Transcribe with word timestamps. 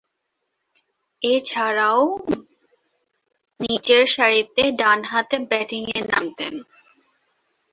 এছাড়াও 1.21 2.01
নিচেরসারিতে 3.59 4.63
ডানহাতে 4.79 5.37
ব্যাটিংয়ে 5.49 5.99
নামতেন। 6.11 6.53